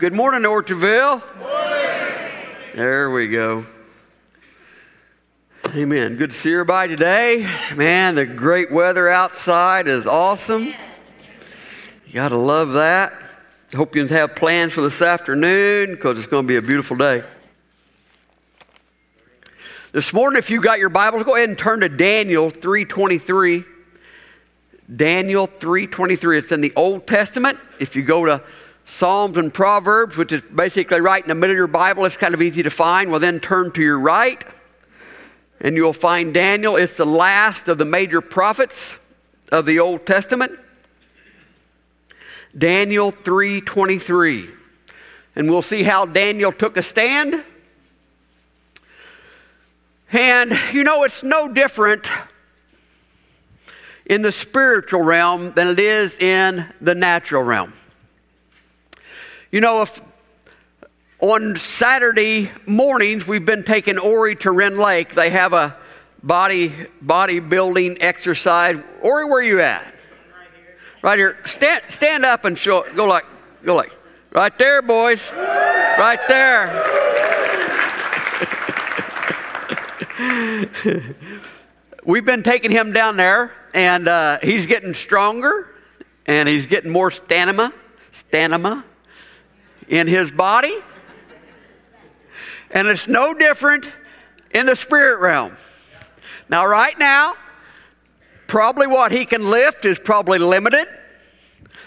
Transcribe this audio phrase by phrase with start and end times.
[0.00, 1.22] Good morning, Orchardville.
[2.74, 3.66] There we go.
[5.76, 6.16] Amen.
[6.16, 7.46] Good to see everybody today.
[7.76, 10.68] Man, the great weather outside is awesome.
[12.06, 13.12] You got to love that.
[13.74, 17.22] Hope you have plans for this afternoon because it's going to be a beautiful day.
[19.92, 23.66] This morning, if you got your Bibles, go ahead and turn to Daniel 3:23.
[24.96, 26.38] Daniel 3:23.
[26.38, 27.58] It's in the Old Testament.
[27.78, 28.42] If you go to
[28.90, 32.34] Psalms and Proverbs, which is basically right in the middle of your Bible, it's kind
[32.34, 33.08] of easy to find.
[33.08, 34.44] Well, then turn to your right,
[35.60, 36.74] and you'll find Daniel.
[36.74, 38.96] It's the last of the major prophets
[39.52, 40.58] of the Old Testament.
[42.56, 44.50] Daniel 3:23.
[45.36, 47.44] And we'll see how Daniel took a stand.
[50.10, 52.10] And you know, it's no different
[54.04, 57.72] in the spiritual realm than it is in the natural realm.
[59.52, 60.00] You know, if
[61.18, 65.76] on Saturday mornings we've been taking Ori to Rend Lake, they have a
[66.22, 66.68] body
[67.04, 68.76] bodybuilding exercise.
[69.02, 69.82] Ori, where are you at?
[69.82, 69.92] Right
[70.54, 70.76] here.
[71.02, 71.36] Right here.
[71.46, 72.86] Stand, stand up and show.
[72.94, 73.24] Go like,
[73.64, 73.90] go like.
[74.30, 75.32] Right there, boys.
[75.32, 76.86] Right there.
[82.04, 85.74] We've been taking him down there, and uh, he's getting stronger,
[86.26, 87.72] and he's getting more stamina,
[88.12, 88.84] stamina
[89.90, 90.74] in his body.
[92.70, 93.86] And it's no different
[94.52, 95.56] in the spirit realm.
[96.48, 97.34] Now, right now,
[98.46, 100.86] probably what he can lift is probably limited,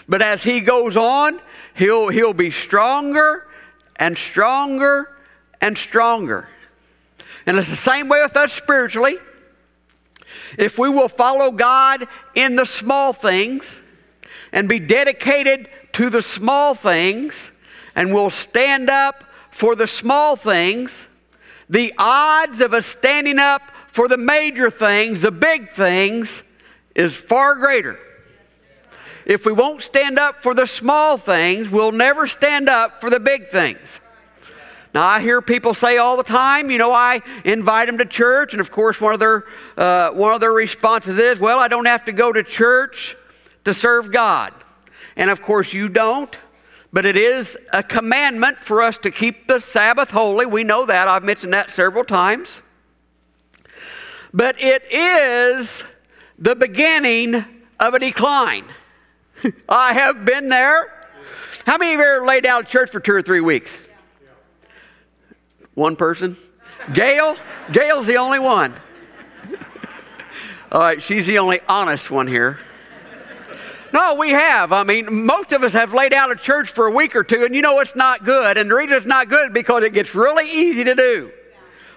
[0.06, 1.40] but as he goes on,
[1.74, 3.46] he'll, he'll be stronger
[3.96, 5.16] and stronger
[5.60, 6.48] and stronger.
[7.46, 9.16] And it's the same way with us spiritually.
[10.58, 13.80] If we will follow God in the small things
[14.52, 17.50] and be dedicated to the small things
[17.94, 21.06] and will stand up for the small things,
[21.68, 26.42] the odds of us standing up for the major things, the big things,
[26.94, 27.98] is far greater.
[29.24, 33.20] If we won't stand up for the small things, we'll never stand up for the
[33.20, 34.00] big things.
[34.94, 38.52] Now, I hear people say all the time, you know, I invite them to church,
[38.52, 39.44] and of course, one of their,
[39.76, 43.16] uh, one of their responses is, well, I don't have to go to church
[43.64, 44.52] to serve God.
[45.16, 46.36] And of course, you don't,
[46.94, 50.46] but it is a commandment for us to keep the Sabbath holy.
[50.46, 51.08] We know that.
[51.08, 52.48] I've mentioned that several times.
[54.32, 55.82] But it is
[56.38, 57.44] the beginning
[57.80, 58.66] of a decline.
[59.68, 61.08] I have been there.
[61.66, 63.76] How many of you ever laid out church for two or three weeks?
[65.74, 66.36] One person?
[66.92, 67.36] Gail?
[67.72, 68.72] Gail's the only one.
[70.70, 72.60] All right, she's the only honest one here.
[73.94, 74.72] No, we have.
[74.72, 77.44] I mean, most of us have laid out a church for a week or two,
[77.44, 78.58] and you know it's not good.
[78.58, 81.30] And the reason it's not good because it gets really easy to do.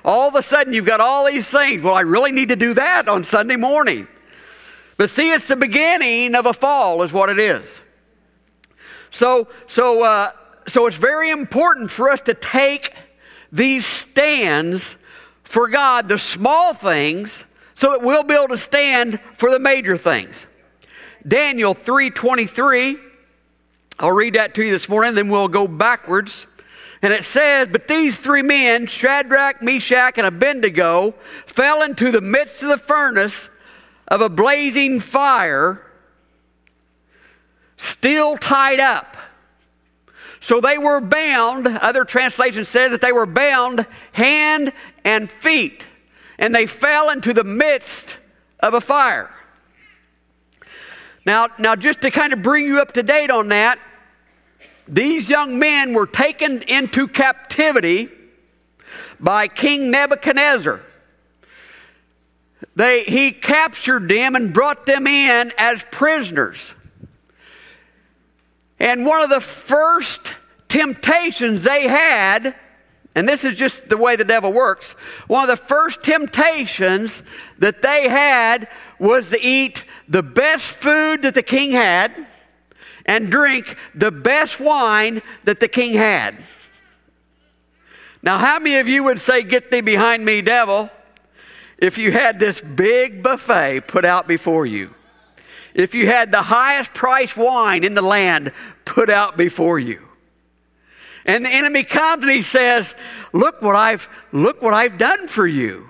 [0.06, 1.82] All of a sudden, you've got all these things.
[1.82, 4.08] Well, I really need to do that on Sunday morning.
[4.98, 7.68] But see, it's the beginning of a fall, is what it is.
[9.10, 10.34] So, so, uh,
[10.68, 12.94] so it's very important for us to take
[13.52, 14.98] these stands
[15.44, 17.44] for God, the small things,
[17.74, 20.46] so that we'll be able to stand for the major things.
[21.28, 22.98] Daniel 3:23.
[24.00, 26.46] I'll read that to you this morning, then we'll go backwards.
[27.02, 31.16] And it says, But these three men, Shadrach, Meshach, and Abednego,
[31.46, 33.50] fell into the midst of the furnace
[34.08, 35.82] of a blazing fire,
[37.76, 39.18] still tied up.
[40.40, 44.72] So they were bound, other translation says that they were bound hand
[45.04, 45.86] and feet,
[46.38, 48.18] and they fell into the midst
[48.60, 49.32] of a fire.
[51.28, 53.80] Now, now just to kind of bring you up to date on that,
[54.88, 58.08] these young men were taken into captivity
[59.20, 60.80] by King Nebuchadnezzar.
[62.78, 66.74] They, he captured them and brought them in as prisoners.
[68.80, 70.34] And one of the first
[70.70, 72.56] temptations they had,
[73.16, 74.94] and this is just the way the devil works,
[75.28, 77.22] one of the first temptations
[77.60, 82.12] that they had was to eat the best food that the king had
[83.06, 86.36] and drink the best wine that the king had.
[88.22, 90.90] Now, how many of you would say, Get thee behind me, devil,
[91.78, 94.94] if you had this big buffet put out before you?
[95.74, 98.52] If you had the highest priced wine in the land
[98.84, 100.02] put out before you?
[101.26, 102.96] And the enemy comes and he says,
[103.32, 105.90] Look what I've, look what I've done for you.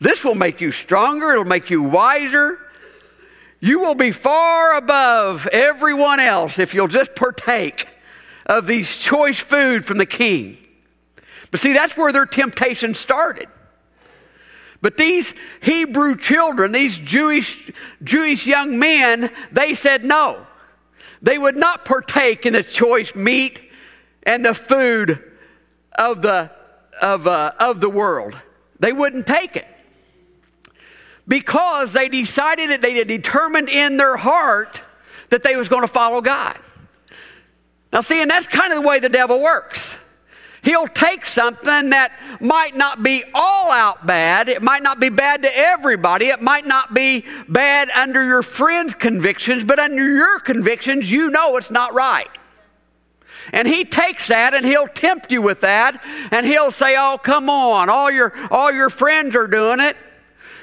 [0.00, 2.58] This will make you stronger, it'll make you wiser.
[3.60, 7.88] You will be far above everyone else if you'll just partake
[8.46, 10.58] of these choice food from the king.
[11.50, 13.48] But see, that's where their temptation started.
[14.80, 17.72] But these Hebrew children, these Jewish,
[18.04, 20.46] Jewish young men, they said no.
[21.20, 23.60] They would not partake in the choice meat
[24.22, 25.20] and the food
[25.98, 26.52] of the,
[27.02, 28.40] of, uh, of the world.
[28.78, 29.66] They wouldn't take it
[31.28, 34.82] because they decided that they had determined in their heart
[35.28, 36.58] that they was going to follow God.
[37.92, 39.94] Now, see, and that's kind of the way the devil works.
[40.62, 44.48] He'll take something that might not be all out bad.
[44.48, 46.26] It might not be bad to everybody.
[46.26, 51.56] It might not be bad under your friend's convictions, but under your convictions, you know
[51.56, 52.28] it's not right.
[53.52, 56.02] And he takes that and he'll tempt you with that
[56.32, 57.88] and he'll say, "Oh, come on.
[57.88, 59.96] All your all your friends are doing it.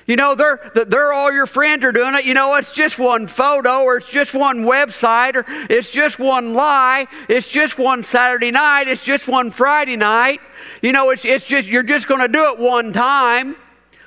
[0.07, 2.25] You know, they're, they're all your friends are doing it.
[2.25, 6.54] You know, it's just one photo or it's just one website or it's just one
[6.54, 7.07] lie.
[7.28, 8.88] It's just one Saturday night.
[8.88, 10.42] It's just one Friday night.
[10.84, 13.56] You know, it's, it's just, you're just going to do it one time.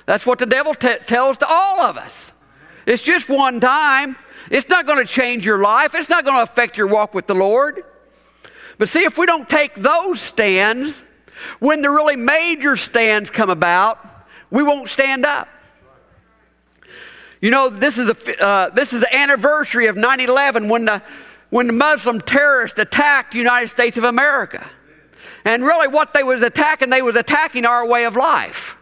[0.05, 2.31] That's what the devil t- tells to all of us.
[2.85, 4.15] It's just one time.
[4.49, 5.93] It's not going to change your life.
[5.93, 7.83] It's not going to affect your walk with the Lord.
[8.77, 11.03] But see, if we don't take those stands,
[11.59, 13.99] when the really major stands come about,
[14.49, 15.49] we won't stand up.
[17.41, 21.01] You know, this is, a, uh, this is the anniversary of 9 11 when the,
[21.49, 24.69] when the Muslim terrorists attacked the United States of America.
[25.45, 28.75] And really, what they was attacking, they was attacking our way of life.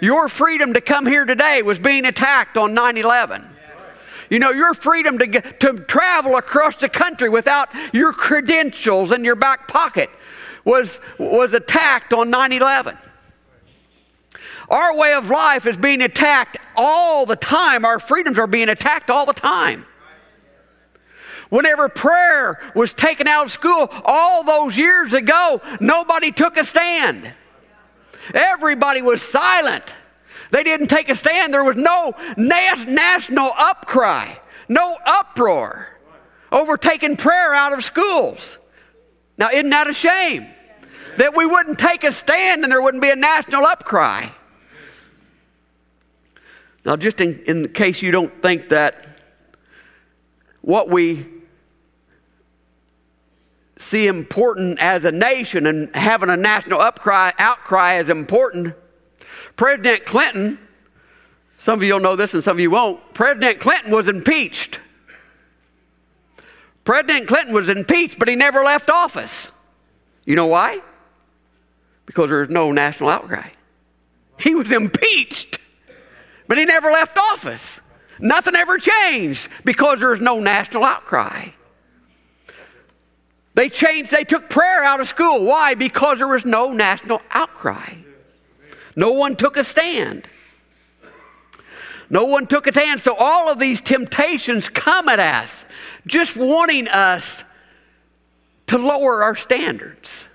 [0.00, 3.44] Your freedom to come here today was being attacked on 9 11.
[4.28, 9.24] You know, your freedom to, get, to travel across the country without your credentials in
[9.24, 10.10] your back pocket
[10.64, 12.98] was, was attacked on 9 11.
[14.68, 17.84] Our way of life is being attacked all the time.
[17.84, 19.86] Our freedoms are being attacked all the time.
[21.48, 27.32] Whenever prayer was taken out of school all those years ago, nobody took a stand.
[28.34, 29.94] Everybody was silent.
[30.50, 31.54] They didn't take a stand.
[31.54, 34.36] There was no national upcry,
[34.68, 35.98] no uproar
[36.50, 38.58] over taking prayer out of schools.
[39.38, 40.48] Now, isn't that a shame?
[41.18, 44.32] That we wouldn't take a stand and there wouldn't be a national upcry.
[46.86, 49.18] Now, just in, in case you don't think that
[50.60, 51.26] what we
[53.76, 58.72] see important as a nation and having a national upcry, outcry is important,
[59.56, 60.60] President Clinton,
[61.58, 64.78] some of you will know this and some of you won't, President Clinton was impeached.
[66.84, 69.50] President Clinton was impeached, but he never left office.
[70.24, 70.80] You know why?
[72.06, 73.48] Because there was no national outcry.
[74.38, 75.58] He was impeached.
[76.48, 77.80] But he never left office.
[78.18, 81.48] Nothing ever changed because there was no national outcry.
[83.54, 85.44] They changed, they took prayer out of school.
[85.44, 85.74] Why?
[85.74, 87.94] Because there was no national outcry.
[88.94, 90.28] No one took a stand.
[92.08, 93.00] No one took a stand.
[93.00, 95.64] So all of these temptations come at us,
[96.06, 97.44] just wanting us
[98.66, 100.28] to lower our standards,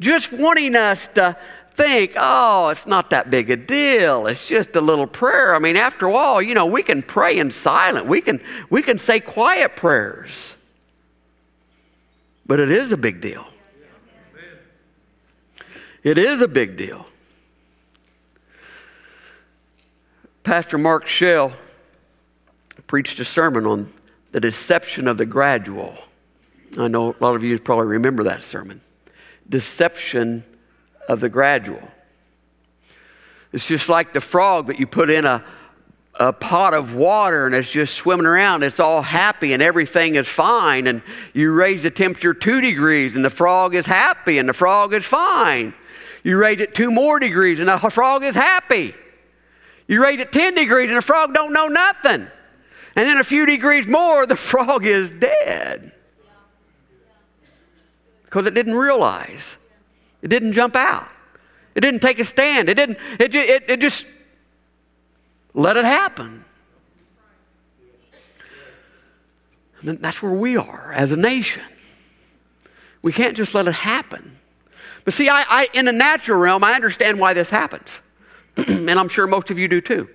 [0.00, 1.36] just wanting us to
[1.76, 4.26] think, oh, it's not that big a deal.
[4.26, 5.54] It's just a little prayer.
[5.54, 8.06] I mean, after all, you know, we can pray in silence.
[8.06, 8.40] We can,
[8.70, 10.56] we can say quiet prayers.
[12.46, 13.46] But it is a big deal.
[16.02, 17.04] It is a big deal.
[20.44, 21.52] Pastor Mark Shell
[22.86, 23.92] preached a sermon on
[24.32, 25.96] the deception of the gradual.
[26.78, 28.80] I know a lot of you probably remember that sermon.
[29.48, 30.44] Deception
[31.08, 31.82] of the gradual.
[33.52, 35.44] It's just like the frog that you put in a,
[36.14, 38.62] a pot of water and it's just swimming around.
[38.62, 40.86] It's all happy and everything is fine.
[40.86, 44.92] And you raise the temperature two degrees and the frog is happy and the frog
[44.92, 45.74] is fine.
[46.22, 48.94] You raise it two more degrees and the frog is happy.
[49.86, 52.26] You raise it 10 degrees and the frog don't know nothing.
[52.96, 55.92] And then a few degrees more, the frog is dead.
[58.24, 59.56] Because it didn't realize.
[60.26, 61.08] It didn't jump out.
[61.76, 62.68] It didn't take a stand.
[62.68, 64.04] It didn't, it, it, it just
[65.54, 66.44] let it happen.
[69.82, 71.62] And that's where we are as a nation.
[73.02, 74.36] We can't just let it happen.
[75.04, 78.00] But see, I, I, in the natural realm, I understand why this happens.
[78.56, 80.08] and I'm sure most of you do too.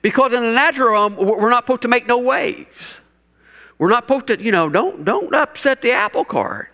[0.00, 3.00] Because in the natural realm, we're not supposed to make no waves.
[3.76, 6.72] We're not supposed to, you know, don't, don't upset the apple cart.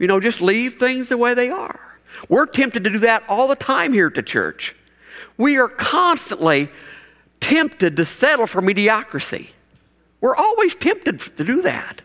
[0.00, 1.78] You know, just leave things the way they are.
[2.28, 4.74] We're tempted to do that all the time here at the church.
[5.36, 6.70] We are constantly
[7.38, 9.50] tempted to settle for mediocrity.
[10.22, 12.00] We're always tempted to do that.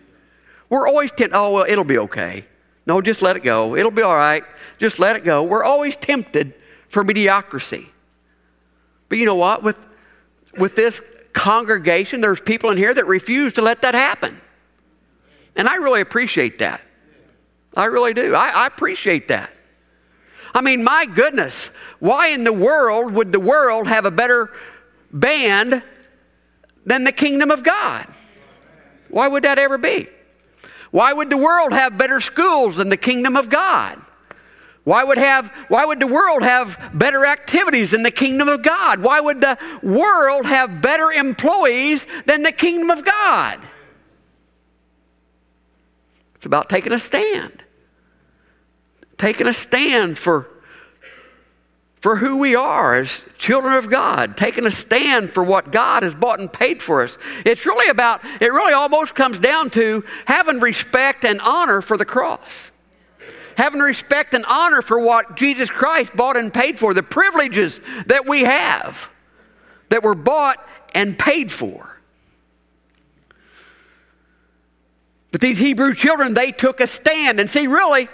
[0.69, 2.45] We're always tempted, oh, well, it'll be okay.
[2.85, 3.75] No, just let it go.
[3.77, 4.43] It'll be all right.
[4.77, 5.41] Just let it go.
[5.41, 6.53] We're always tempted
[6.89, 7.87] for mediocrity.
[9.07, 9.63] But you know what?
[9.63, 9.77] With,
[10.57, 14.41] with this congregation, there's people in here that refuse to let that happen.
[15.55, 16.81] And I really appreciate that.
[17.75, 18.33] I really do.
[18.33, 19.51] I, I appreciate that.
[20.53, 24.51] I mean, my goodness, why in the world would the world have a better
[25.11, 25.83] band
[26.85, 28.07] than the kingdom of God?
[29.09, 30.07] Why would that ever be?
[30.91, 34.01] Why would the world have better schools than the kingdom of God?
[34.85, 39.01] Why would, have, why would the world have better activities than the kingdom of God?
[39.01, 43.59] Why would the world have better employees than the kingdom of God?
[46.35, 47.64] It's about taking a stand.
[49.17, 50.49] Taking a stand for,
[51.95, 56.13] for who we are as children of God, taking a stand for what God has
[56.15, 57.17] bought and paid for us.
[57.45, 62.05] It's really about, it really almost comes down to having respect and honor for the
[62.05, 62.71] cross
[63.57, 68.27] having respect and honor for what Jesus Christ bought and paid for, the privileges that
[68.27, 69.09] we have
[69.89, 70.57] that were bought
[70.93, 71.99] and paid for.
[75.31, 77.39] But these Hebrew children, they took a stand.
[77.39, 78.07] And see, really,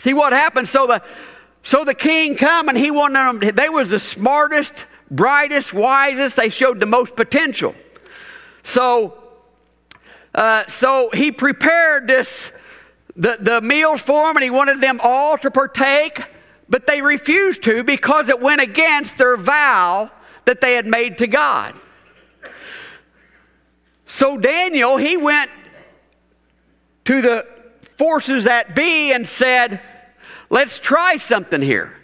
[0.00, 0.68] see what happened.
[0.68, 1.02] So the
[1.62, 6.48] so the king come and he wanted them, they was the smartest, brightest, wisest, they
[6.48, 7.74] showed the most potential.
[8.62, 9.22] So
[10.34, 12.50] uh, so he prepared this
[13.16, 16.24] the, the meals for them and he wanted them all to partake,
[16.68, 20.10] but they refused to because it went against their vow
[20.46, 21.74] that they had made to God.
[24.06, 25.50] So Daniel, he went
[27.04, 27.46] to the
[27.98, 29.82] forces at B and said,
[30.50, 31.96] Let's try something here.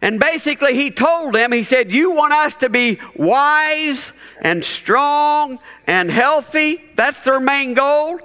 [0.00, 5.60] And basically, he told them, He said, You want us to be wise and strong
[5.86, 6.82] and healthy?
[6.96, 8.18] That's their main goal.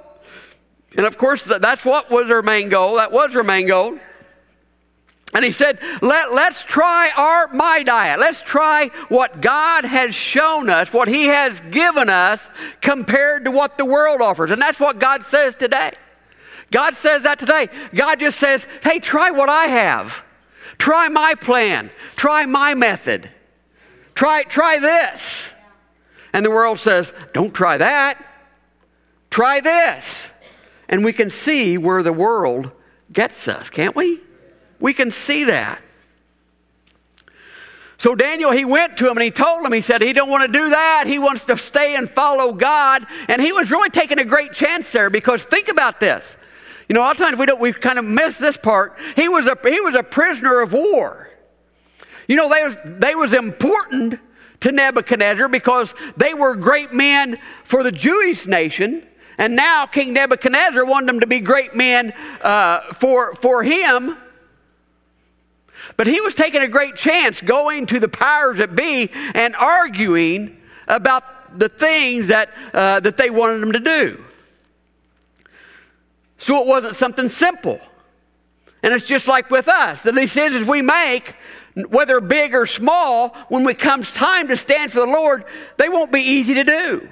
[0.95, 2.95] And of course, that's what was her main goal.
[2.95, 3.99] That was her main goal.
[5.35, 8.19] And he said, Let, let's try our, my diet.
[8.19, 12.49] Let's try what God has shown us, what He has given us,
[12.81, 14.49] compared to what the world offers.
[14.49, 15.91] And that's what God says today.
[16.71, 17.69] God says that today.
[17.93, 20.23] God just says, Hey, try what I have.
[20.77, 21.89] Try my plan.
[22.15, 23.29] Try my method.
[24.15, 25.53] Try, try this.
[26.33, 28.23] And the world says, Don't try that.
[29.29, 30.29] Try this.
[30.89, 32.71] And we can see where the world
[33.11, 34.21] gets us, can't we?
[34.79, 35.81] We can see that.
[37.99, 40.45] So Daniel, he went to him and he told him, he said he don't want
[40.45, 41.05] to do that.
[41.07, 43.05] He wants to stay and follow God.
[43.27, 46.37] And he was really taking a great chance there because think about this.
[46.87, 48.97] You know, a lot of times we don't, we kind of miss this part.
[49.15, 51.29] He was a, he was a prisoner of war.
[52.27, 54.19] You know, they was, they was important
[54.61, 59.05] to Nebuchadnezzar because they were great men for the Jewish nation.
[59.37, 64.17] And now King Nebuchadnezzar wanted them to be great men uh, for, for him.
[65.95, 70.57] But he was taking a great chance going to the powers that be and arguing
[70.87, 74.23] about the things that, uh, that they wanted him to do.
[76.37, 77.79] So it wasn't something simple.
[78.83, 81.35] And it's just like with us the decisions we make,
[81.89, 85.45] whether big or small, when it comes time to stand for the Lord,
[85.77, 87.09] they won't be easy to do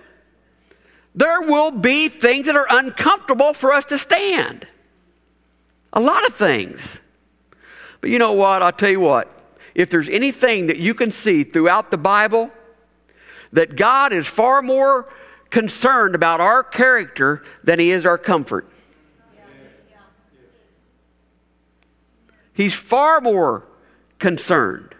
[1.16, 4.68] there will be things that are uncomfortable for us to stand.
[5.94, 7.00] A lot of things.
[8.02, 8.62] But you know what?
[8.62, 9.32] I'll tell you what.
[9.74, 12.52] If there's anything that you can see throughout the Bible,
[13.54, 15.12] that God is far more
[15.50, 18.68] concerned about our character than He is our comfort.
[22.56, 23.68] He's far more
[24.18, 24.96] concerned.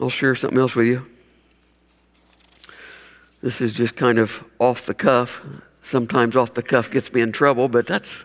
[0.00, 1.06] I'll share something else with you.
[3.42, 5.42] This is just kind of off the cuff.
[5.82, 8.22] Sometimes off the cuff gets me in trouble, but that's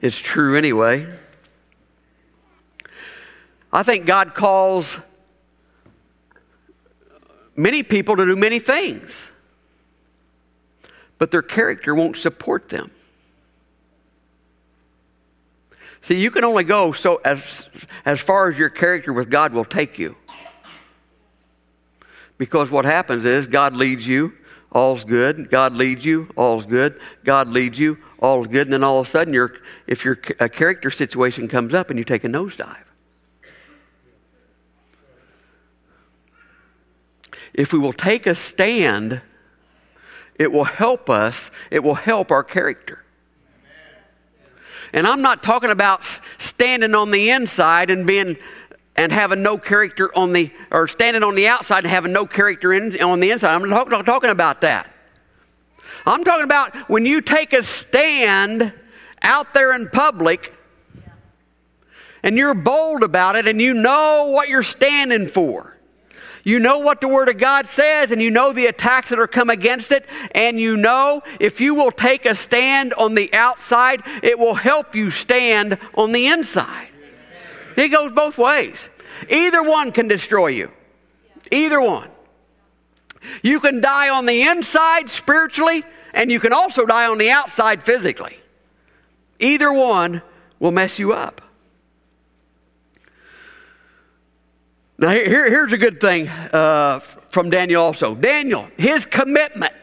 [0.00, 1.06] it's true anyway.
[3.70, 4.98] I think God calls
[7.54, 9.28] many people to do many things,
[11.18, 12.90] but their character won't support them.
[16.06, 17.68] See, you can only go so as,
[18.04, 20.14] as far as your character with God will take you.
[22.38, 24.32] Because what happens is God leads you,
[24.70, 25.50] all's good.
[25.50, 27.00] God leads you, all's good.
[27.24, 28.68] God leads you, all's good.
[28.68, 29.54] And then all of a sudden, your,
[29.88, 32.76] if your a character situation comes up and you take a nosedive.
[37.52, 39.22] If we will take a stand,
[40.36, 43.02] it will help us, it will help our character.
[44.96, 46.02] And I'm not talking about
[46.38, 48.38] standing on the inside and being
[48.96, 52.72] and having no character on the, or standing on the outside and having no character
[52.72, 53.54] in, on the inside.
[53.54, 54.90] I'm not, not talking about that.
[56.06, 58.72] I'm talking about when you take a stand
[59.20, 60.54] out there in public
[62.22, 65.75] and you're bold about it and you know what you're standing for.
[66.46, 69.26] You know what the Word of God says, and you know the attacks that are
[69.26, 74.00] come against it, and you know if you will take a stand on the outside,
[74.22, 76.86] it will help you stand on the inside.
[77.74, 78.88] It goes both ways.
[79.28, 80.70] Either one can destroy you.
[81.50, 82.10] Either one.
[83.42, 85.82] You can die on the inside spiritually,
[86.14, 88.38] and you can also die on the outside physically.
[89.40, 90.22] Either one
[90.60, 91.42] will mess you up.
[94.98, 98.14] Now, here, here's a good thing uh, from Daniel also.
[98.14, 99.74] Daniel, his commitment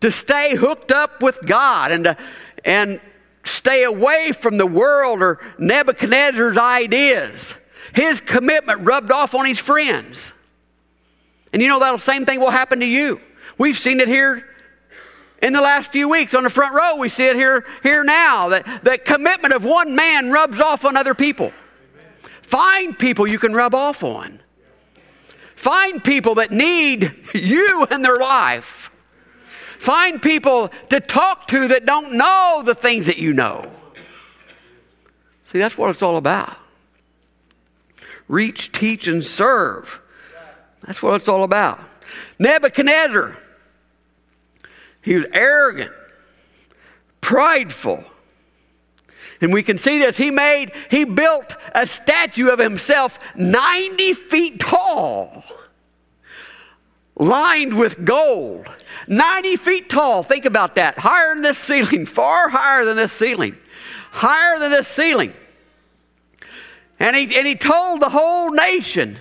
[0.00, 2.16] to stay hooked up with God and, to,
[2.64, 3.00] and
[3.44, 7.54] stay away from the world or Nebuchadnezzar's ideas,
[7.94, 10.32] his commitment rubbed off on his friends.
[11.52, 13.20] And you know that same thing will happen to you.
[13.58, 14.46] We've seen it here
[15.42, 16.96] in the last few weeks on the front row.
[16.96, 18.50] We see it here, here now.
[18.50, 21.52] That the commitment of one man rubs off on other people.
[22.46, 24.40] Find people you can rub off on.
[25.56, 28.90] Find people that need you in their life.
[29.78, 33.70] Find people to talk to that don't know the things that you know.
[35.46, 36.56] See, that's what it's all about.
[38.28, 40.00] Reach, teach, and serve.
[40.86, 41.80] That's what it's all about.
[42.38, 43.36] Nebuchadnezzar,
[45.02, 45.92] he was arrogant,
[47.20, 48.04] prideful
[49.40, 50.16] and we can see this.
[50.16, 55.44] He made, he built a statue of himself 90 feet tall,
[57.16, 58.68] lined with gold.
[59.08, 60.22] 90 feet tall.
[60.22, 60.98] Think about that.
[60.98, 63.56] Higher than this ceiling, far higher than this ceiling,
[64.12, 65.32] higher than this ceiling.
[66.98, 69.18] And he, and he told the whole nation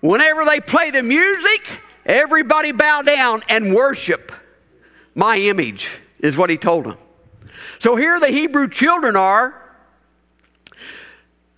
[0.00, 4.32] whenever they play the music, everybody bow down and worship
[5.14, 6.96] my image, is what he told them.
[7.78, 9.60] So here the Hebrew children are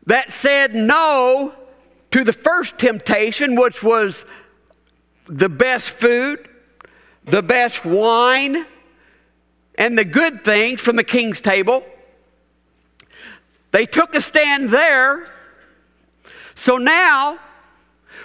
[0.07, 1.55] that said no
[2.11, 4.25] to the first temptation, which was
[5.27, 6.49] the best food,
[7.25, 8.67] the best wine,
[9.77, 11.85] and the good things from the king's table.
[13.73, 15.29] They took a stand there.
[16.55, 17.41] So now,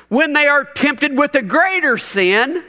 [0.10, 2.64] when they are tempted with a greater sin,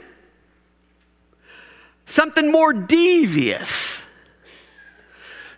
[2.05, 4.01] something more devious,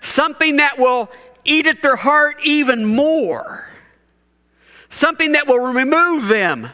[0.03, 1.09] something that will
[1.45, 3.67] eat at their heart even more,
[4.89, 6.69] something that will remove them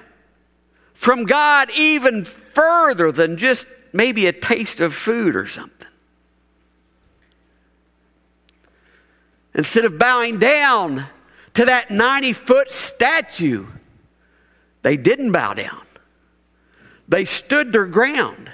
[0.93, 5.87] from God even further than just maybe a taste of food or something.
[9.53, 11.05] Instead of bowing down
[11.53, 13.67] to that 90 foot statue,
[14.81, 15.81] they didn't bow down.
[17.07, 18.51] They stood their ground.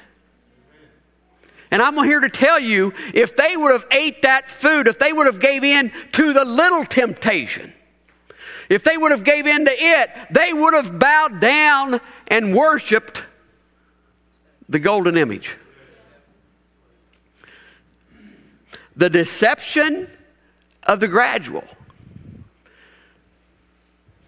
[1.72, 5.12] And I'm here to tell you if they would have ate that food, if they
[5.12, 7.74] would have gave in to the little temptation,
[8.70, 13.24] if they would have gave in to it, they would have bowed down and worshiped
[14.70, 15.58] the golden image.
[18.96, 20.10] The deception
[20.84, 21.64] of the gradual.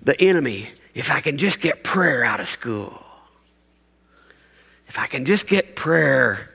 [0.01, 3.03] The enemy, if I can just get prayer out of school,
[4.87, 6.46] if I can just get prayer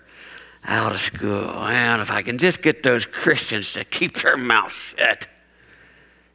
[0.64, 1.51] out of school.
[1.51, 5.27] And if I can just get those Christians to keep their mouth shut,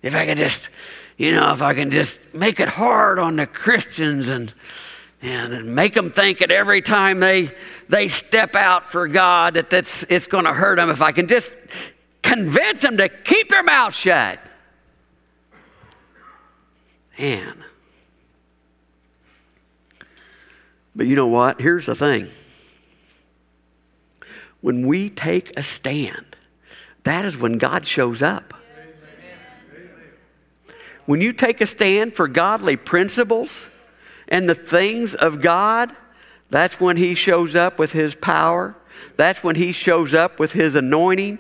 [0.02, 0.70] if I can just,
[1.18, 4.54] you know, if I can just make it hard on the Christians and
[5.22, 7.52] and make them think that every time they
[7.90, 10.90] they step out for God that that's it's going to hurt them.
[10.90, 11.56] If I can just
[12.22, 14.40] convince them to keep their mouth shut,
[17.18, 17.64] man.
[20.96, 21.62] But you know what?
[21.62, 22.30] Here's the thing
[24.68, 26.36] when we take a stand,
[27.04, 28.54] that is when God shows up.
[31.06, 33.70] When you take a stand for godly principles
[34.28, 35.96] and the things of God,
[36.50, 38.76] that's when He shows up with His power.
[39.16, 41.40] That's when He shows up with His anointing.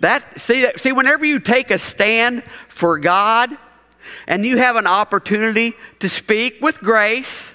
[0.00, 3.56] That see, see, whenever you take a stand for God
[4.26, 7.52] and you have an opportunity to speak with grace,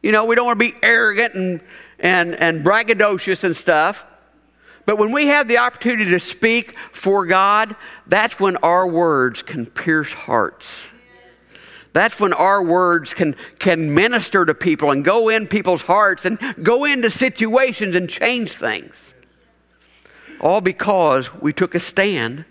[0.00, 1.60] you know, we don't want to be arrogant and,
[1.98, 4.04] and, and braggadocious and stuff.
[4.86, 7.74] But when we have the opportunity to speak for God,
[8.06, 10.90] that's when our words can pierce hearts.
[11.94, 16.38] That's when our words can, can minister to people and go in people's hearts and
[16.62, 19.14] go into situations and change things.
[20.40, 22.44] All because we took a stand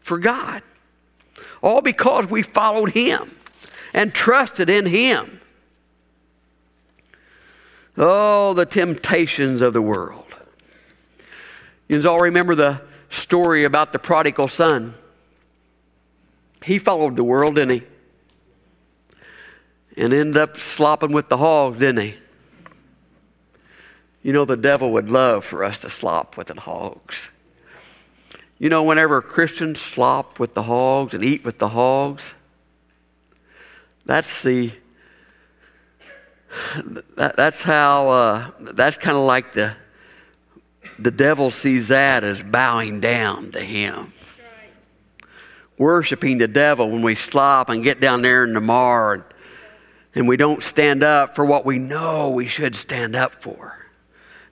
[0.00, 0.62] for God.
[1.62, 3.36] All because we followed Him
[3.94, 5.40] and trusted in Him.
[7.96, 10.27] Oh, the temptations of the world.
[11.88, 14.94] You all remember the story about the prodigal son.
[16.62, 17.82] He followed the world, didn't he?
[19.96, 22.14] And ended up slopping with the hogs, didn't he?
[24.22, 27.30] You know, the devil would love for us to slop with the hogs.
[28.58, 32.34] You know, whenever Christians slop with the hogs and eat with the hogs,
[34.04, 34.72] that's the
[37.16, 39.76] that, that's how uh, that's kind of like the
[40.98, 44.12] the devil sees that as bowing down to him.
[45.76, 49.24] Worshiping the devil when we slop and get down there in the mar and,
[50.14, 53.86] and we don't stand up for what we know we should stand up for.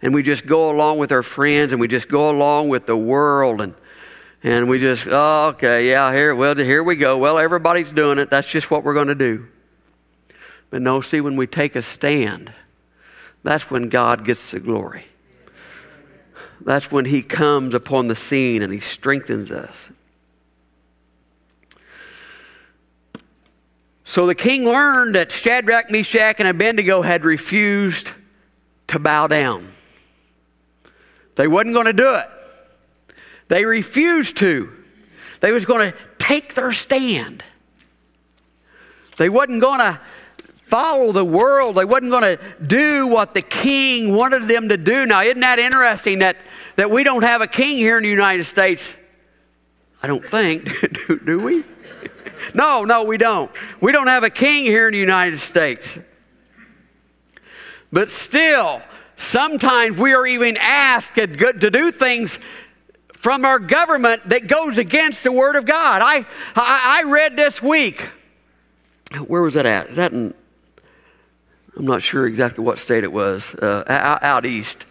[0.00, 2.96] And we just go along with our friends and we just go along with the
[2.96, 3.74] world and
[4.42, 7.18] and we just oh okay yeah here well here we go.
[7.18, 8.30] Well everybody's doing it.
[8.30, 9.48] That's just what we're going to do.
[10.70, 12.52] But no, see, when we take a stand,
[13.42, 15.06] that's when God gets the glory.
[16.66, 19.88] That's when He comes upon the scene and He strengthens us.
[24.05, 28.11] So the king learned that Shadrach, Meshach, and Abednego had refused
[28.88, 29.72] to bow down.
[31.37, 32.29] They wasn't going to do it.
[33.46, 34.72] They refused to.
[35.40, 37.44] They was going to take their stand.
[39.18, 40.00] They wasn't going to
[40.66, 41.76] follow the world.
[41.76, 45.07] They wasn't going to do what the king wanted them to do.
[45.07, 46.37] Now, isn't that interesting that,
[46.76, 48.94] that we don't have a king here in the United States?
[50.02, 50.64] I don't think.
[51.08, 51.64] do, do we?
[52.54, 53.50] no, no, we don't.
[53.80, 55.98] We don't have a king here in the United States.
[57.92, 58.82] But still,
[59.16, 62.38] sometimes we are even asked to do things
[63.14, 66.02] from our government that goes against the Word of God.
[66.02, 68.10] I, I, I read this week.
[69.26, 69.88] Where was that at?
[69.88, 70.34] Is that in
[71.76, 74.86] I'm not sure exactly what state it was, uh, out, out, east.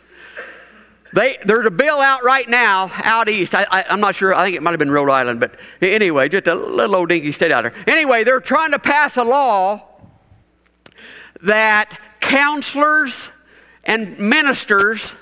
[1.15, 3.55] They, there's a bill out right now out east.
[3.55, 4.35] I, am not sure.
[4.35, 7.31] I think it might have been Rhode Island, but anyway, just a little old dinky
[7.31, 7.73] state out there.
[7.87, 9.81] Anyway, they're trying to pass a law
[11.41, 13.29] that counselors
[13.85, 15.15] and ministers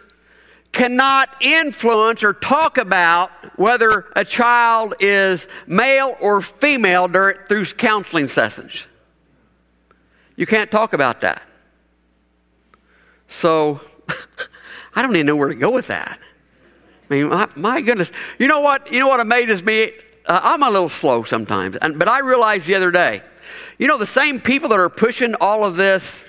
[0.72, 3.30] cannot influence or talk about
[3.60, 8.88] whether a child is male or female during, through counseling sessions.
[10.38, 11.44] You can't talk about that.
[13.28, 13.80] So
[14.96, 16.20] I don't even know where to go with that.
[17.10, 18.12] I mean, my, my goodness.
[18.40, 18.92] You know what?
[18.92, 19.92] You know what amazes me?
[20.26, 23.22] Uh, I'm a little slow sometimes, and, but I realized the other day,
[23.78, 26.24] you know, the same people that are pushing all of this,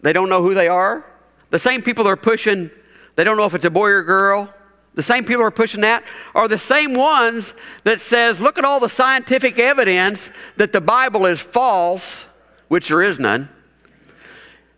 [0.00, 1.04] they don't know who they are.
[1.50, 2.70] The same people that are pushing,
[3.16, 4.52] they don't know if it's a boy or girl.
[4.94, 8.80] The same people are pushing that are the same ones that says, look at all
[8.80, 12.24] the scientific evidence that the Bible is false,
[12.68, 13.48] which there is none.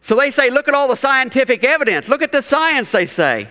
[0.03, 2.09] So they say, look at all the scientific evidence.
[2.09, 3.49] Look at the science, they say.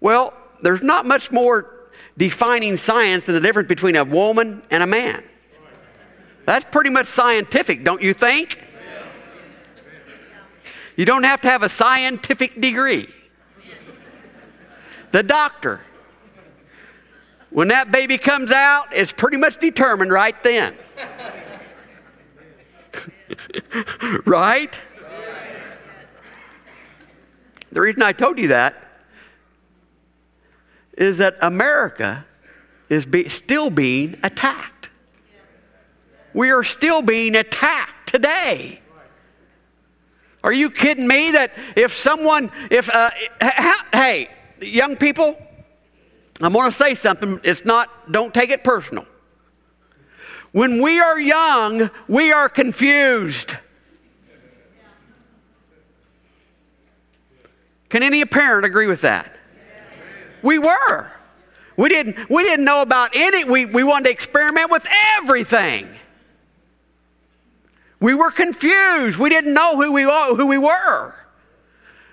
[0.00, 4.86] Well, there's not much more defining science than the difference between a woman and a
[4.86, 5.24] man.
[6.44, 8.58] That's pretty much scientific, don't you think?
[10.94, 13.08] You don't have to have a scientific degree.
[15.10, 15.80] The doctor,
[17.48, 20.76] when that baby comes out, it's pretty much determined right then.
[24.26, 24.78] right?
[27.72, 28.74] The reason I told you that
[30.96, 32.24] is that America
[32.88, 34.90] is be, still being attacked.
[36.32, 38.80] We are still being attacked today.
[40.42, 43.10] Are you kidding me that if someone, if, uh,
[43.92, 44.28] hey,
[44.60, 45.36] young people,
[46.40, 47.40] I'm going to say something.
[47.42, 49.06] It's not, don't take it personal.
[50.52, 53.56] When we are young, we are confused.
[57.88, 59.34] Can any parent agree with that?
[60.42, 61.10] We were.
[61.76, 65.88] We didn't, we didn't know about any, we, we wanted to experiment with everything.
[68.00, 69.18] We were confused.
[69.18, 71.14] We didn't know who we, who we were.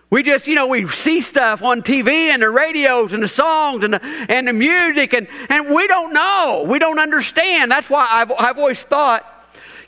[0.10, 3.84] We just, you know, we see stuff on TV and the radios and the songs
[3.84, 6.66] and the, and the music, and, and we don't know.
[6.70, 7.72] We don't understand.
[7.72, 9.26] That's why I've, I've always thought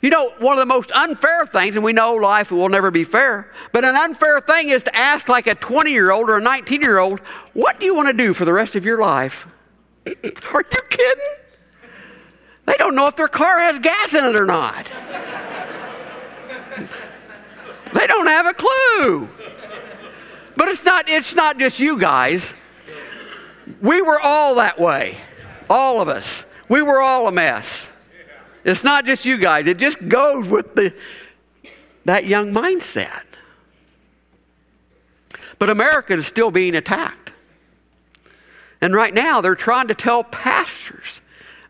[0.00, 3.04] you know, one of the most unfair things, and we know life will never be
[3.04, 6.40] fair, but an unfair thing is to ask like a 20 year old or a
[6.40, 7.20] 19 year old,
[7.52, 9.46] what do you want to do for the rest of your life?
[10.06, 11.24] Are you kidding?
[12.66, 14.86] They don't know if their car has gas in it or not.
[17.94, 19.28] they don't have a clue.
[20.54, 22.52] But it's not, it's not just you guys.
[23.80, 25.16] We were all that way.
[25.70, 26.44] All of us.
[26.68, 27.88] We were all a mess.
[28.68, 30.94] It's not just you guys, it just goes with the,
[32.04, 33.22] that young mindset.
[35.58, 37.32] But America is still being attacked.
[38.80, 41.20] And right now, they're trying to tell pastors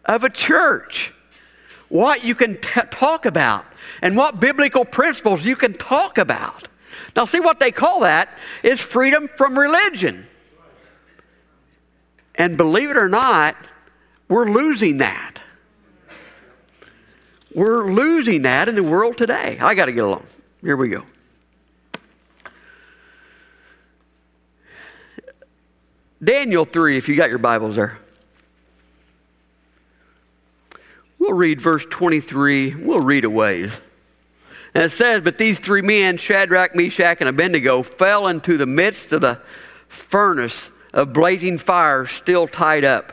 [0.04, 1.14] of a church
[1.88, 3.64] what you can t- talk about
[4.02, 6.68] and what biblical principles you can talk about.
[7.16, 8.28] Now, see what they call that
[8.62, 10.26] is freedom from religion.
[12.34, 13.56] And believe it or not,
[14.28, 15.37] we're losing that.
[17.58, 19.58] We're losing that in the world today.
[19.60, 20.24] I got to get along.
[20.62, 21.04] Here we go.
[26.22, 27.98] Daniel 3, if you got your Bibles there.
[31.18, 32.76] We'll read verse 23.
[32.76, 33.72] We'll read a ways.
[34.72, 39.12] And it says, But these three men, Shadrach, Meshach, and Abednego, fell into the midst
[39.12, 39.42] of the
[39.88, 43.12] furnace of blazing fire, still tied up.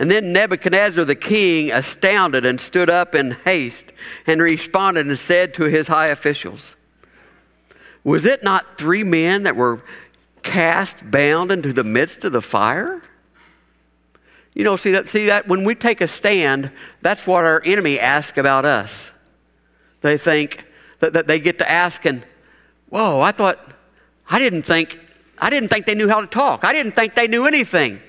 [0.00, 3.92] And then Nebuchadnezzar the king, astounded, and stood up in haste
[4.26, 6.74] and responded and said to his high officials,
[8.02, 9.82] Was it not three men that were
[10.42, 13.02] cast bound into the midst of the fire?
[14.54, 16.70] You know, see that, see that when we take a stand,
[17.02, 19.10] that's what our enemy asks about us.
[20.00, 20.64] They think
[21.00, 22.22] that, that they get to asking,
[22.88, 23.60] Whoa, I thought,
[24.30, 24.98] I didn't think,
[25.36, 26.64] I didn't think they knew how to talk.
[26.64, 28.00] I didn't think they knew anything.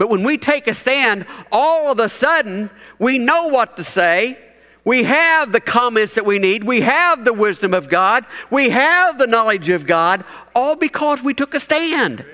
[0.00, 4.38] But when we take a stand, all of a sudden, we know what to say.
[4.82, 6.64] We have the comments that we need.
[6.64, 8.24] We have the wisdom of God.
[8.50, 12.24] We have the knowledge of God all because we took a stand.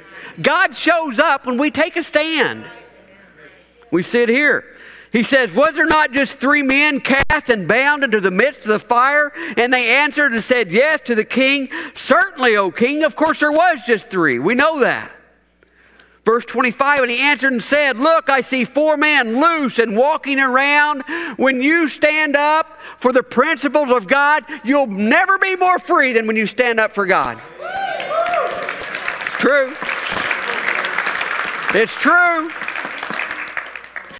[0.40, 2.70] God shows up when we take a stand.
[3.90, 4.76] We sit here.
[5.10, 8.68] He says, Was there not just three men cast and bound into the midst of
[8.68, 9.32] the fire?
[9.56, 11.68] And they answered and said, Yes, to the king.
[11.96, 13.02] Certainly, O king.
[13.02, 14.38] Of course, there was just three.
[14.38, 15.10] We know that.
[16.26, 20.40] Verse 25, and he answered and said, Look, I see four men loose and walking
[20.40, 21.04] around.
[21.36, 22.66] When you stand up
[22.98, 26.92] for the principles of God, you'll never be more free than when you stand up
[26.92, 27.38] for God.
[29.38, 29.72] True.
[31.80, 32.50] It's true.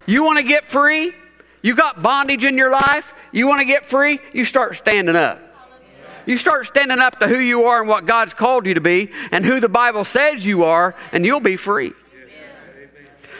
[0.06, 1.12] You want to get free?
[1.60, 3.12] You got bondage in your life?
[3.32, 4.20] You want to get free?
[4.32, 5.40] You start standing up.
[6.26, 9.10] You start standing up to who you are and what God's called you to be
[9.30, 11.92] and who the Bible says you are, and you'll be free.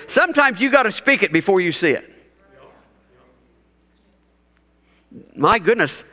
[0.07, 2.13] Sometimes you got to speak it before you see it.
[5.35, 6.05] My goodness,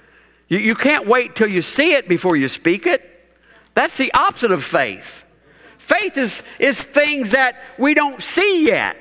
[0.48, 3.08] you, you can't wait till you see it before you speak it.
[3.76, 5.24] That's the opposite of faith.
[5.78, 8.98] Faith is, is things that we don't see yet.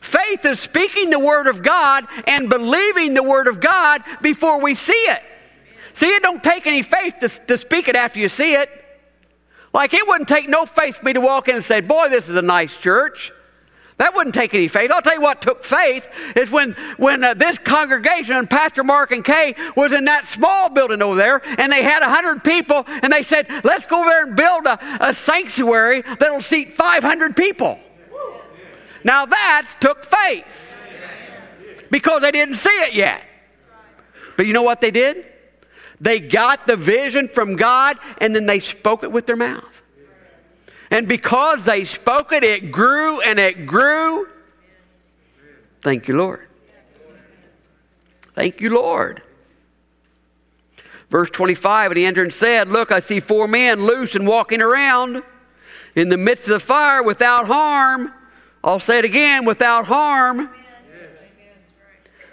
[0.00, 4.74] Faith is speaking the Word of God and believing the Word of God before we
[4.74, 5.22] see it.
[5.94, 8.68] See, it don't take any faith to, to speak it after you see it.
[9.74, 12.28] Like it wouldn't take no faith for me to walk in and say, Boy, this
[12.28, 13.32] is a nice church.
[13.98, 14.90] That wouldn't take any faith.
[14.90, 19.12] I'll tell you what took faith is when, when uh, this congregation and Pastor Mark
[19.12, 23.12] and Kay was in that small building over there and they had 100 people and
[23.12, 27.78] they said, let's go there and build a, a sanctuary that'll seat 500 people.
[29.04, 30.74] Now that took faith
[31.90, 33.22] because they didn't see it yet.
[34.36, 35.31] But you know what they did?
[36.02, 39.82] They got the vision from God and then they spoke it with their mouth.
[40.90, 44.28] And because they spoke it, it grew and it grew.
[45.80, 46.48] Thank you, Lord.
[48.34, 49.22] Thank you, Lord.
[51.08, 54.60] Verse 25, and he entered and said, Look, I see four men loose and walking
[54.60, 55.22] around
[55.94, 58.12] in the midst of the fire without harm.
[58.64, 60.50] I'll say it again without harm.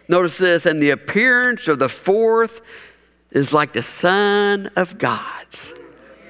[0.08, 2.62] Notice this, and the appearance of the fourth
[3.32, 5.74] is like the Son of God's.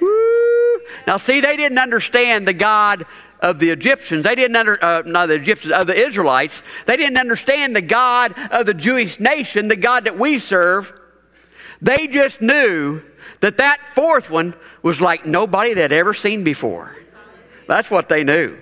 [0.02, 0.80] Woo.
[1.08, 3.06] Now, see, they didn't understand the God
[3.40, 4.24] of the Egyptians.
[4.24, 6.62] They didn't under, uh, not the Egyptians, of the Israelites.
[6.86, 10.94] They didn't understand the God of the Jewish nation, the God that we serve.
[11.82, 13.02] They just knew
[13.40, 16.98] that that fourth one was like nobody they'd ever seen before.
[17.68, 18.58] That's what they knew.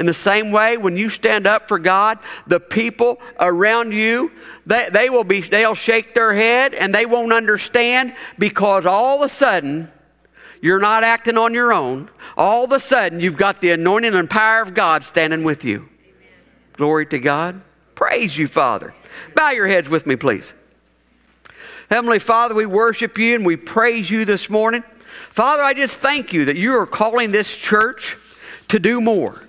[0.00, 4.32] In the same way, when you stand up for God, the people around you,
[4.64, 9.30] they, they will be, they'll shake their head and they won't understand because all of
[9.30, 9.92] a sudden,
[10.62, 12.08] you're not acting on your own.
[12.34, 15.80] All of a sudden, you've got the anointing and power of God standing with you.
[15.80, 16.28] Amen.
[16.72, 17.60] Glory to God.
[17.94, 18.94] Praise you, Father.
[19.34, 20.54] Bow your heads with me, please.
[21.90, 24.82] Heavenly Father, we worship you and we praise you this morning.
[25.28, 28.16] Father, I just thank you that you are calling this church
[28.68, 29.42] to do more.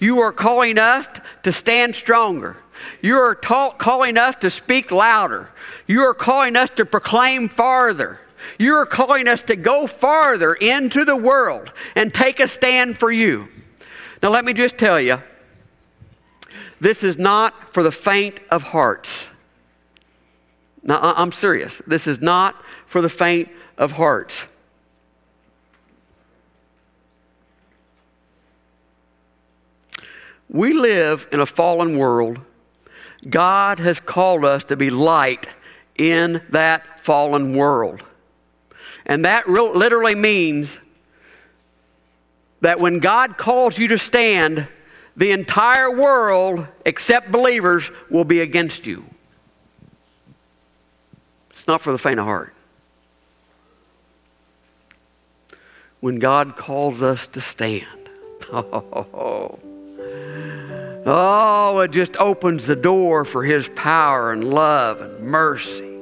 [0.00, 1.06] You are calling us
[1.42, 2.56] to stand stronger.
[3.02, 5.50] You are ta- calling us to speak louder.
[5.86, 8.20] You are calling us to proclaim farther.
[8.58, 13.10] You are calling us to go farther into the world and take a stand for
[13.10, 13.48] you.
[14.22, 15.22] Now, let me just tell you
[16.80, 19.28] this is not for the faint of hearts.
[20.82, 21.82] Now, I'm serious.
[21.86, 22.54] This is not
[22.86, 24.46] for the faint of hearts.
[30.48, 32.40] We live in a fallen world.
[33.28, 35.48] God has called us to be light
[35.96, 38.02] in that fallen world.
[39.04, 40.78] And that literally means
[42.60, 44.68] that when God calls you to stand,
[45.16, 49.04] the entire world, except believers, will be against you.
[51.50, 52.54] It's not for the faint of heart.
[56.00, 58.08] When God calls us to stand,
[58.52, 59.58] oh,
[61.08, 65.98] oh, it just opens the door for His power and love and mercy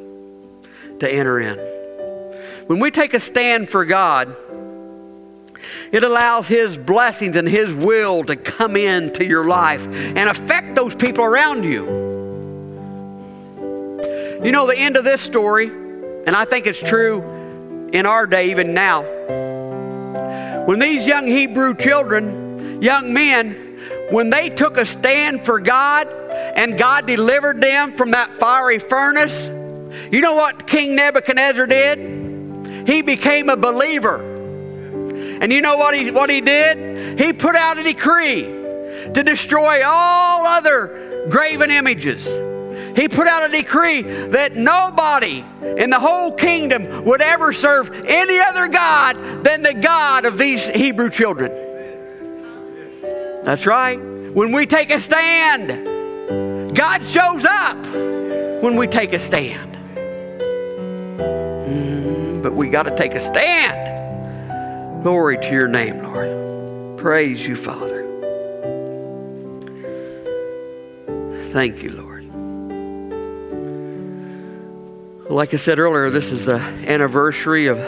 [0.99, 1.59] to enter in.
[2.67, 4.35] When we take a stand for God,
[5.93, 10.95] it allows His blessings and His will to come into your life and affect those
[10.95, 11.85] people around you.
[14.45, 18.51] You know, the end of this story, and I think it's true in our day,
[18.51, 19.03] even now.
[20.67, 23.66] When these young Hebrew children, young men,
[24.11, 29.47] when they took a stand for God and God delivered them from that fiery furnace,
[30.13, 32.87] you know what King Nebuchadnezzar did?
[32.87, 34.35] He became a believer.
[35.41, 37.21] And you know what he, what he did?
[37.21, 42.27] He put out a decree to destroy all other graven images.
[42.97, 45.45] He put out a decree that nobody
[45.77, 50.67] in the whole kingdom would ever serve any other God than the God of these
[50.67, 51.66] Hebrew children.
[53.47, 53.97] That's right.
[53.97, 57.77] When we take a stand, God shows up
[58.61, 59.73] when we take a stand.
[61.17, 65.05] Mm, but we got to take a stand.
[65.05, 66.99] Glory to your name, Lord.
[66.99, 68.03] Praise you, Father.
[71.51, 72.25] Thank you, Lord.
[75.31, 77.79] Like I said earlier, this is the anniversary of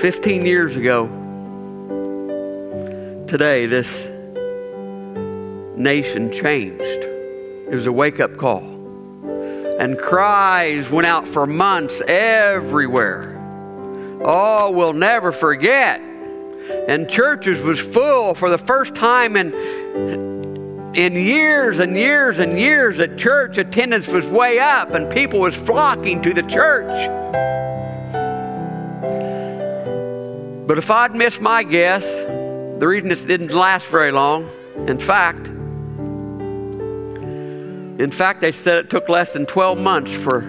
[0.00, 1.20] 15 years ago.
[3.26, 4.06] Today, this
[5.76, 6.82] nation changed.
[6.82, 8.62] It was a wake up call.
[9.78, 13.34] And cries went out for months everywhere
[14.26, 16.00] Oh, we'll never forget.
[16.00, 19.52] And churches was full for the first time in
[20.94, 25.54] in years and years and years that church attendance was way up and people was
[25.54, 27.10] flocking to the church.
[30.66, 32.04] But if I'd missed my guess,
[32.84, 34.46] the reason it didn't last very long,
[34.86, 35.46] in fact,
[37.98, 40.40] in fact, they said it took less than 12 months for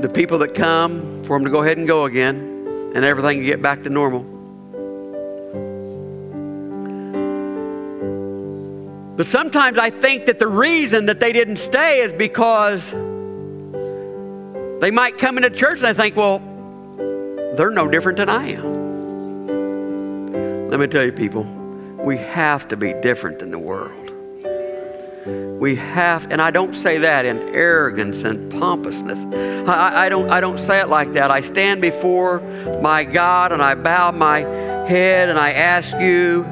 [0.00, 3.44] the people that come for them to go ahead and go again and everything to
[3.44, 4.22] get back to normal.
[9.18, 12.90] But sometimes I think that the reason that they didn't stay is because
[14.80, 16.38] they might come into church and they think, well,
[17.54, 18.97] they're no different than I am.
[20.68, 24.12] Let me tell you, people, we have to be different than the world.
[25.58, 29.24] We have, and I don't say that in arrogance and pompousness.
[29.66, 31.30] I, I, don't, I don't say it like that.
[31.30, 32.40] I stand before
[32.82, 36.44] my God and I bow my head and I ask you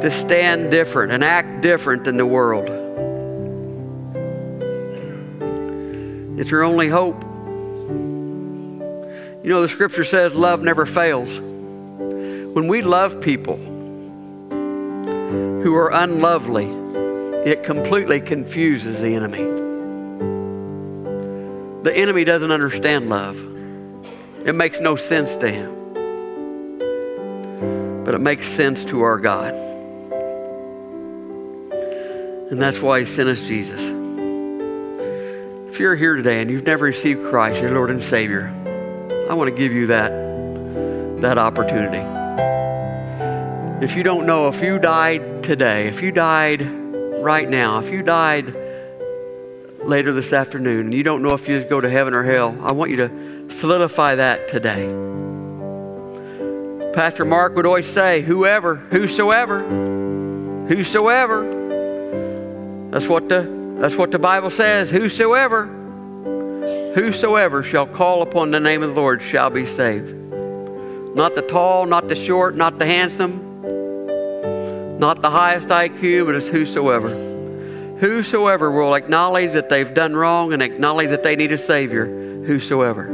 [0.00, 2.68] to stand different and act different than the world.
[6.40, 7.22] It's your only hope.
[9.44, 11.49] You know, the scripture says love never fails.
[12.52, 13.56] When we love people
[15.62, 16.66] who are unlovely,
[17.48, 19.44] it completely confuses the enemy.
[21.84, 23.38] The enemy doesn't understand love,
[24.44, 25.76] it makes no sense to him.
[28.04, 29.54] But it makes sense to our God.
[32.50, 33.80] And that's why he sent us Jesus.
[35.72, 38.52] If you're here today and you've never received Christ, your Lord and Savior,
[39.30, 40.10] I want to give you that,
[41.20, 42.19] that opportunity.
[43.80, 48.02] If you don't know, if you died today, if you died right now, if you
[48.02, 48.54] died
[49.82, 52.72] later this afternoon and you don't know if you go to heaven or hell, I
[52.72, 54.84] want you to solidify that today.
[56.92, 59.60] Pastor Mark would always say, whoever, whosoever,
[60.68, 61.40] whosoever.
[62.90, 64.90] That's what the that's what the Bible says.
[64.90, 65.64] Whosoever,
[66.94, 70.12] whosoever shall call upon the name of the Lord shall be saved.
[71.14, 73.49] Not the tall, not the short, not the handsome,
[75.00, 77.08] not the highest IQ, but it's whosoever.
[78.00, 82.04] Whosoever will acknowledge that they've done wrong and acknowledge that they need a Savior.
[82.44, 83.04] Whosoever.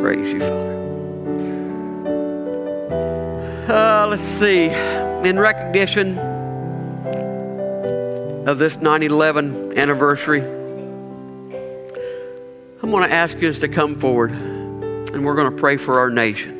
[0.00, 0.76] Praise you, Father.
[3.72, 4.64] Uh, let's see.
[4.64, 6.18] In recognition
[8.48, 10.40] of this 9 11 anniversary,
[12.82, 16.10] I'm going to ask us to come forward and we're going to pray for our
[16.10, 16.55] nation.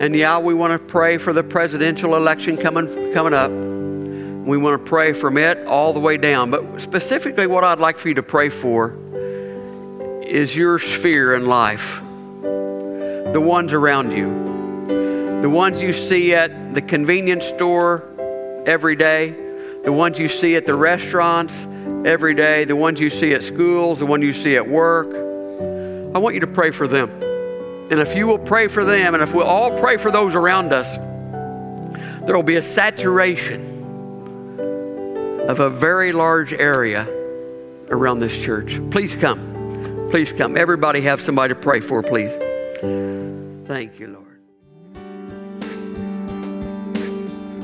[0.00, 3.50] And yeah, we want to pray for the presidential election coming, coming up.
[3.50, 6.50] We want to pray from it all the way down.
[6.50, 8.96] But specifically, what I'd like for you to pray for
[10.22, 12.00] is your sphere in life,
[12.40, 18.02] the ones around you, the ones you see at the convenience store
[18.64, 19.36] every day,
[19.84, 21.54] the ones you see at the restaurants
[22.06, 25.08] every day, the ones you see at schools, the ones you see at work.
[25.08, 27.29] I want you to pray for them.
[27.90, 30.72] And if you will pray for them, and if we'll all pray for those around
[30.72, 30.96] us,
[32.24, 33.66] there will be a saturation
[35.48, 37.08] of a very large area
[37.88, 38.80] around this church.
[38.90, 40.08] Please come.
[40.10, 40.56] Please come.
[40.56, 42.30] Everybody have somebody to pray for, please.
[43.66, 44.26] Thank you, Lord.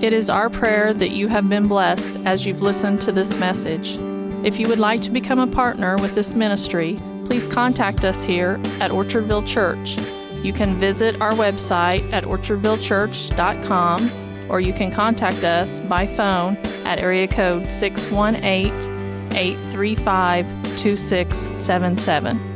[0.02, 3.96] It is our prayer that you have been blessed as you've listened to this message.
[4.44, 8.60] If you would like to become a partner with this ministry, please contact us here
[8.80, 9.96] at Orchardville Church.
[10.46, 14.10] You can visit our website at orchardvillechurch.com
[14.48, 18.72] or you can contact us by phone at area code 618
[19.36, 22.55] 835 2677.